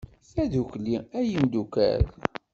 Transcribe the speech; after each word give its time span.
Tadukli, 0.33 0.95
ay 1.17 1.25
imdukal! 1.35 2.01